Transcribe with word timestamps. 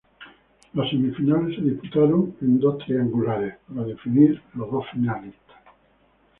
Las 0.73 0.89
semifinales 0.89 1.55
se 1.57 1.61
disputaron 1.61 2.35
en 2.41 2.59
dos 2.59 2.79
triangulares, 2.79 3.57
para 3.67 3.85
definir 3.85 4.41
los 4.55 4.71
dos 4.71 4.83
finalistas. 4.91 5.57